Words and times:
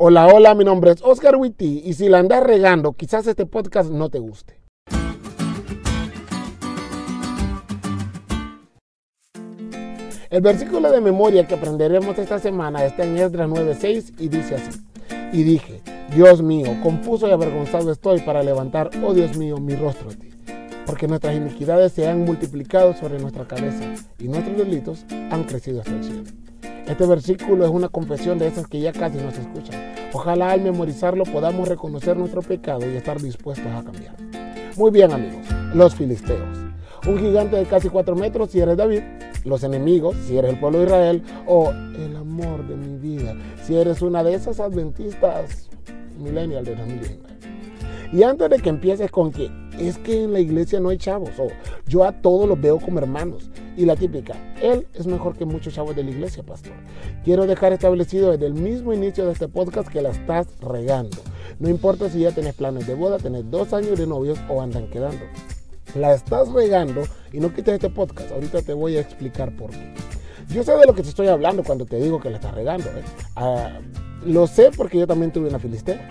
Hola, 0.00 0.28
hola, 0.28 0.54
mi 0.54 0.62
nombre 0.62 0.92
es 0.92 1.02
Oscar 1.02 1.34
Witty 1.34 1.82
y 1.84 1.92
si 1.94 2.08
la 2.08 2.20
andas 2.20 2.44
regando, 2.44 2.92
quizás 2.92 3.26
este 3.26 3.46
podcast 3.46 3.90
no 3.90 4.08
te 4.08 4.20
guste. 4.20 4.60
El 10.30 10.40
versículo 10.40 10.92
de 10.92 11.00
memoria 11.00 11.48
que 11.48 11.56
aprenderemos 11.56 12.16
esta 12.16 12.38
semana 12.38 12.84
está 12.84 13.02
en 13.02 13.18
Esdras 13.18 13.48
9:6 13.48 14.12
y 14.20 14.28
dice 14.28 14.54
así: 14.54 14.80
Y 15.32 15.42
dije, 15.42 15.80
Dios 16.14 16.42
mío, 16.42 16.76
confuso 16.80 17.26
y 17.26 17.32
avergonzado 17.32 17.90
estoy 17.90 18.20
para 18.20 18.44
levantar, 18.44 18.90
oh 19.04 19.12
Dios 19.14 19.36
mío, 19.36 19.56
mi 19.56 19.74
rostro 19.74 20.10
a 20.10 20.14
ti, 20.14 20.30
porque 20.86 21.08
nuestras 21.08 21.34
iniquidades 21.34 21.90
se 21.90 22.06
han 22.06 22.24
multiplicado 22.24 22.94
sobre 22.94 23.18
nuestra 23.18 23.48
cabeza 23.48 23.82
y 24.20 24.28
nuestros 24.28 24.58
delitos 24.58 25.04
han 25.10 25.42
crecido 25.42 25.80
hasta 25.80 25.96
el 25.96 26.04
cielo. 26.04 26.22
Este 26.88 27.04
versículo 27.04 27.64
es 27.64 27.70
una 27.70 27.88
confesión 27.88 28.38
de 28.38 28.46
esas 28.46 28.66
que 28.66 28.80
ya 28.80 28.92
casi 28.92 29.18
no 29.18 29.30
se 29.30 29.42
escuchan. 29.42 29.87
Ojalá 30.12 30.52
al 30.52 30.62
memorizarlo 30.62 31.24
podamos 31.24 31.68
reconocer 31.68 32.16
nuestro 32.16 32.40
pecado 32.40 32.80
y 32.90 32.96
estar 32.96 33.20
dispuestos 33.20 33.66
a 33.66 33.82
cambiar. 33.82 34.16
Muy 34.76 34.90
bien 34.90 35.12
amigos, 35.12 35.46
los 35.74 35.94
filisteos. 35.94 36.48
Un 37.06 37.18
gigante 37.18 37.56
de 37.56 37.66
casi 37.66 37.90
cuatro 37.90 38.16
metros 38.16 38.50
si 38.50 38.60
eres 38.60 38.76
David, 38.76 39.02
los 39.44 39.62
enemigos 39.64 40.16
si 40.26 40.38
eres 40.38 40.52
el 40.52 40.60
pueblo 40.60 40.78
de 40.78 40.86
Israel, 40.86 41.22
o 41.46 41.70
el 41.70 42.16
amor 42.16 42.66
de 42.66 42.76
mi 42.76 42.96
vida 42.98 43.36
si 43.62 43.76
eres 43.76 44.00
una 44.00 44.22
de 44.22 44.34
esas 44.34 44.60
adventistas 44.60 45.68
millennial 46.18 46.64
de 46.64 46.74
2019. 46.74 47.28
Y 48.12 48.22
antes 48.22 48.48
de 48.48 48.58
que 48.58 48.70
empieces 48.70 49.10
con 49.10 49.30
que 49.30 49.50
es 49.78 49.98
que 49.98 50.24
en 50.24 50.32
la 50.32 50.40
iglesia 50.40 50.80
no 50.80 50.88
hay 50.88 50.98
chavos, 50.98 51.30
yo 51.86 52.04
a 52.04 52.12
todos 52.12 52.48
los 52.48 52.60
veo 52.60 52.78
como 52.78 52.98
hermanos. 52.98 53.50
Y 53.76 53.84
la 53.84 53.94
típica, 53.94 54.34
él 54.60 54.86
es 54.94 55.06
mejor 55.06 55.36
que 55.36 55.44
muchos 55.44 55.74
chavos 55.74 55.94
de 55.94 56.02
la 56.02 56.10
iglesia, 56.10 56.42
pastor. 56.42 56.72
Quiero 57.24 57.46
dejar 57.46 57.72
establecido 57.72 58.32
desde 58.32 58.46
el 58.46 58.54
mismo 58.54 58.92
inicio 58.92 59.26
de 59.26 59.32
este 59.32 59.46
podcast 59.46 59.88
que 59.88 60.02
la 60.02 60.10
estás 60.10 60.48
regando. 60.60 61.16
No 61.60 61.68
importa 61.68 62.10
si 62.10 62.20
ya 62.20 62.32
tenés 62.32 62.54
planes 62.54 62.86
de 62.86 62.94
boda, 62.94 63.18
tenés 63.18 63.48
dos 63.50 63.72
años 63.72 63.98
de 63.98 64.06
novios 64.06 64.38
o 64.48 64.60
andan 64.60 64.88
quedando. 64.90 65.24
La 65.94 66.14
estás 66.14 66.52
regando 66.52 67.02
y 67.32 67.38
no 67.38 67.54
quites 67.54 67.74
este 67.74 67.90
podcast. 67.90 68.32
Ahorita 68.32 68.62
te 68.62 68.72
voy 68.72 68.96
a 68.96 69.00
explicar 69.00 69.56
por 69.56 69.70
qué. 69.70 69.94
Yo 70.48 70.62
sé 70.62 70.72
de 70.76 70.86
lo 70.86 70.94
que 70.94 71.02
te 71.02 71.08
estoy 71.10 71.28
hablando 71.28 71.62
cuando 71.62 71.84
te 71.84 72.00
digo 72.00 72.20
que 72.20 72.30
la 72.30 72.36
estás 72.36 72.54
regando. 72.54 72.88
¿eh? 72.88 73.02
Ah, 73.36 73.78
lo 74.24 74.46
sé 74.46 74.70
porque 74.76 74.98
yo 74.98 75.06
también 75.06 75.32
tuve 75.32 75.48
una 75.48 75.58
filistea. 75.58 76.08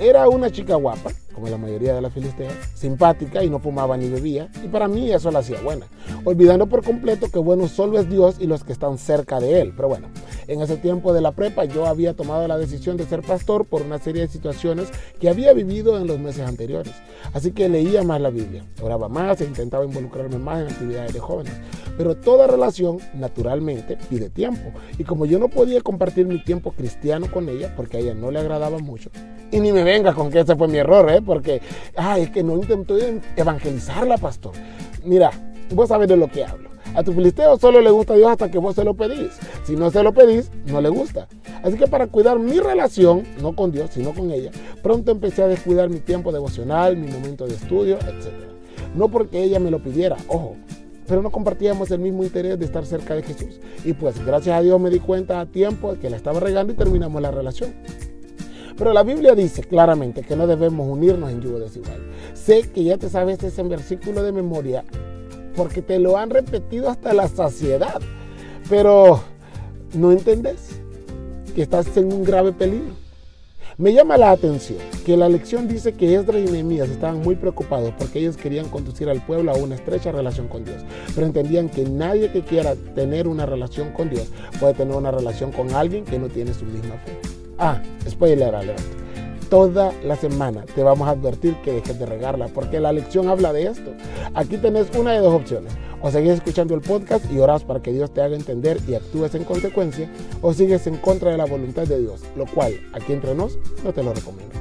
Era 0.00 0.28
una 0.28 0.50
chica 0.50 0.74
guapa, 0.76 1.10
como 1.36 1.48
la 1.48 1.58
mayoría 1.58 1.94
de 1.94 2.00
las 2.00 2.14
filisteas, 2.14 2.54
simpática 2.74 3.44
y 3.44 3.50
no 3.50 3.60
fumaba 3.60 3.96
ni 3.98 4.08
bebía, 4.08 4.48
y 4.64 4.68
para 4.68 4.88
mí 4.88 5.12
eso 5.12 5.30
la 5.30 5.40
hacía 5.40 5.60
buena, 5.60 5.86
olvidando 6.24 6.66
por 6.66 6.82
completo 6.82 7.30
que 7.30 7.38
bueno 7.38 7.68
solo 7.68 8.00
es 8.00 8.08
Dios 8.08 8.36
y 8.40 8.46
los 8.46 8.64
que 8.64 8.72
están 8.72 8.96
cerca 8.96 9.38
de 9.38 9.60
Él. 9.60 9.74
Pero 9.76 9.88
bueno, 9.88 10.08
en 10.48 10.62
ese 10.62 10.78
tiempo 10.78 11.12
de 11.12 11.20
la 11.20 11.32
prepa 11.32 11.66
yo 11.66 11.86
había 11.86 12.14
tomado 12.14 12.48
la 12.48 12.56
decisión 12.56 12.96
de 12.96 13.04
ser 13.04 13.20
pastor 13.20 13.66
por 13.66 13.82
una 13.82 13.98
serie 13.98 14.22
de 14.22 14.28
situaciones 14.28 14.88
que 15.20 15.28
había 15.28 15.52
vivido 15.52 15.98
en 15.98 16.06
los 16.06 16.18
meses 16.18 16.48
anteriores, 16.48 16.94
así 17.34 17.52
que 17.52 17.68
leía 17.68 18.02
más 18.02 18.20
la 18.20 18.30
Biblia, 18.30 18.64
oraba 18.80 19.10
más 19.10 19.40
e 19.42 19.44
intentaba 19.44 19.84
involucrarme 19.84 20.38
más 20.38 20.62
en 20.62 20.68
actividades 20.68 21.12
de 21.12 21.20
jóvenes. 21.20 21.52
Pero 21.96 22.16
toda 22.16 22.46
relación, 22.46 22.98
naturalmente, 23.14 23.96
pide 24.08 24.28
tiempo. 24.28 24.70
Y 24.98 25.04
como 25.04 25.26
yo 25.26 25.38
no 25.38 25.48
podía 25.48 25.80
compartir 25.80 26.26
mi 26.26 26.42
tiempo 26.42 26.72
cristiano 26.72 27.30
con 27.30 27.48
ella, 27.48 27.74
porque 27.76 27.96
a 27.96 28.00
ella 28.00 28.14
no 28.14 28.30
le 28.30 28.38
agradaba 28.38 28.78
mucho, 28.78 29.10
y 29.50 29.60
ni 29.60 29.72
me 29.72 29.82
venga 29.84 30.14
con 30.14 30.30
que 30.30 30.40
ese 30.40 30.56
fue 30.56 30.68
mi 30.68 30.78
error, 30.78 31.10
¿eh? 31.10 31.22
porque, 31.22 31.60
ay, 31.96 32.22
es 32.22 32.30
que 32.30 32.42
no 32.42 32.56
intentó 32.56 32.96
evangelizarla, 33.36 34.18
pastor. 34.18 34.52
Mira, 35.04 35.30
vos 35.72 35.88
sabés 35.88 36.08
de 36.08 36.16
lo 36.16 36.28
que 36.28 36.44
hablo. 36.44 36.70
A 36.94 37.02
tu 37.02 37.12
filisteo 37.12 37.58
solo 37.58 37.80
le 37.80 37.90
gusta 37.90 38.14
a 38.14 38.16
Dios 38.16 38.30
hasta 38.30 38.50
que 38.50 38.58
vos 38.58 38.74
se 38.74 38.84
lo 38.84 38.94
pedís. 38.94 39.38
Si 39.64 39.76
no 39.76 39.90
se 39.90 40.02
lo 40.02 40.14
pedís, 40.14 40.50
no 40.66 40.80
le 40.80 40.88
gusta. 40.88 41.28
Así 41.62 41.76
que 41.76 41.86
para 41.86 42.06
cuidar 42.06 42.38
mi 42.38 42.58
relación, 42.58 43.24
no 43.42 43.54
con 43.54 43.72
Dios, 43.72 43.90
sino 43.92 44.14
con 44.14 44.30
ella, 44.30 44.50
pronto 44.82 45.10
empecé 45.12 45.42
a 45.42 45.48
descuidar 45.48 45.90
mi 45.90 46.00
tiempo 46.00 46.32
devocional, 46.32 46.96
mi 46.96 47.08
momento 47.08 47.46
de 47.46 47.54
estudio, 47.54 47.96
etc. 47.96 48.32
No 48.94 49.08
porque 49.08 49.42
ella 49.42 49.60
me 49.60 49.70
lo 49.70 49.82
pidiera, 49.82 50.16
ojo, 50.28 50.56
pero 51.06 51.22
no 51.22 51.30
compartíamos 51.30 51.90
el 51.90 52.00
mismo 52.00 52.24
interés 52.24 52.58
de 52.58 52.64
estar 52.64 52.84
cerca 52.84 53.14
de 53.14 53.22
Jesús. 53.22 53.60
Y 53.84 53.92
pues 53.92 54.24
gracias 54.24 54.58
a 54.58 54.62
Dios 54.62 54.80
me 54.80 54.90
di 54.90 54.98
cuenta 54.98 55.40
a 55.40 55.46
tiempo 55.46 55.94
que 56.00 56.10
la 56.10 56.16
estaba 56.16 56.40
regando 56.40 56.72
y 56.72 56.76
terminamos 56.76 57.20
la 57.22 57.30
relación. 57.30 57.74
Pero 58.76 58.92
la 58.92 59.02
Biblia 59.02 59.34
dice 59.34 59.62
claramente 59.62 60.22
que 60.22 60.36
no 60.36 60.46
debemos 60.46 60.86
unirnos 60.86 61.30
en 61.30 61.40
yugo 61.40 61.58
desigual. 61.58 62.10
Sé 62.34 62.62
que 62.70 62.84
ya 62.84 62.98
te 62.98 63.08
sabes 63.08 63.42
ese 63.42 63.62
versículo 63.62 64.22
de 64.22 64.32
memoria 64.32 64.84
porque 65.56 65.80
te 65.80 65.98
lo 65.98 66.18
han 66.18 66.30
repetido 66.30 66.90
hasta 66.90 67.14
la 67.14 67.28
saciedad. 67.28 68.00
Pero 68.68 69.20
no 69.94 70.12
entendés 70.12 70.80
que 71.54 71.62
estás 71.62 71.96
en 71.96 72.12
un 72.12 72.24
grave 72.24 72.52
peligro. 72.52 73.05
Me 73.78 73.92
llama 73.92 74.16
la 74.16 74.30
atención 74.30 74.78
que 75.04 75.18
la 75.18 75.28
lección 75.28 75.68
dice 75.68 75.92
que 75.92 76.14
Esdras 76.14 76.40
y 76.40 76.50
Nehemías 76.50 76.88
estaban 76.88 77.20
muy 77.20 77.36
preocupados 77.36 77.92
porque 77.98 78.20
ellos 78.20 78.38
querían 78.38 78.70
conducir 78.70 79.10
al 79.10 79.20
pueblo 79.20 79.52
a 79.52 79.56
una 79.56 79.74
estrecha 79.74 80.10
relación 80.12 80.48
con 80.48 80.64
Dios, 80.64 80.82
pero 81.14 81.26
entendían 81.26 81.68
que 81.68 81.84
nadie 81.84 82.32
que 82.32 82.40
quiera 82.40 82.74
tener 82.94 83.28
una 83.28 83.44
relación 83.44 83.92
con 83.92 84.08
Dios 84.08 84.28
puede 84.58 84.72
tener 84.72 84.96
una 84.96 85.10
relación 85.10 85.52
con 85.52 85.74
alguien 85.74 86.06
que 86.06 86.18
no 86.18 86.28
tiene 86.28 86.54
su 86.54 86.64
misma 86.64 86.94
fe. 87.04 87.18
Ah, 87.58 87.82
spoiler 88.08 88.54
alert. 88.54 88.80
Toda 89.50 89.92
la 90.02 90.16
semana 90.16 90.64
te 90.74 90.82
vamos 90.82 91.06
a 91.06 91.10
advertir 91.10 91.54
que 91.56 91.72
dejes 91.72 91.98
de 91.98 92.06
regarla 92.06 92.48
porque 92.48 92.80
la 92.80 92.92
lección 92.92 93.28
habla 93.28 93.52
de 93.52 93.66
esto. 93.66 93.92
Aquí 94.32 94.56
tenés 94.56 94.86
una 94.96 95.12
de 95.12 95.18
dos 95.18 95.34
opciones. 95.34 95.74
O 96.02 96.10
seguís 96.10 96.32
escuchando 96.32 96.74
el 96.74 96.80
podcast 96.80 97.30
y 97.32 97.38
orás 97.38 97.64
para 97.64 97.80
que 97.80 97.92
Dios 97.92 98.12
te 98.12 98.20
haga 98.20 98.36
entender 98.36 98.78
y 98.86 98.94
actúes 98.94 99.34
en 99.34 99.44
consecuencia, 99.44 100.10
o 100.42 100.52
sigues 100.52 100.86
en 100.86 100.96
contra 100.96 101.30
de 101.30 101.38
la 101.38 101.46
voluntad 101.46 101.86
de 101.86 102.00
Dios, 102.00 102.22
lo 102.36 102.46
cual, 102.46 102.74
aquí 102.92 103.12
entre 103.12 103.34
nos, 103.34 103.58
no 103.84 103.92
te 103.92 104.02
lo 104.02 104.12
recomiendo. 104.12 104.54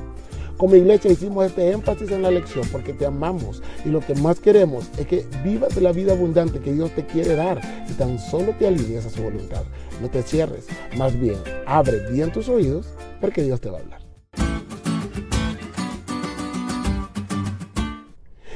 Como 0.57 0.75
iglesia 0.75 1.11
hicimos 1.11 1.47
este 1.47 1.71
énfasis 1.71 2.11
en 2.11 2.21
la 2.21 2.31
lección 2.31 2.65
porque 2.71 2.93
te 2.93 3.05
amamos 3.05 3.61
y 3.83 3.89
lo 3.89 3.99
que 3.99 4.15
más 4.15 4.39
queremos 4.39 4.89
es 4.97 5.05
que 5.05 5.25
vivas 5.43 5.75
la 5.75 5.91
vida 5.91 6.13
abundante 6.13 6.59
que 6.59 6.71
Dios 6.71 6.91
te 6.91 7.05
quiere 7.05 7.35
dar 7.35 7.59
y 7.89 7.93
tan 7.93 8.17
solo 8.17 8.53
te 8.57 8.67
alinees 8.67 9.05
a 9.05 9.09
su 9.09 9.21
voluntad. 9.21 9.63
No 10.01 10.09
te 10.09 10.23
cierres, 10.23 10.67
más 10.97 11.19
bien 11.19 11.37
abre 11.65 12.09
bien 12.09 12.31
tus 12.31 12.47
oídos 12.47 12.87
porque 13.19 13.43
Dios 13.43 13.59
te 13.59 13.69
va 13.69 13.79
a 13.79 13.81
hablar. 13.81 14.04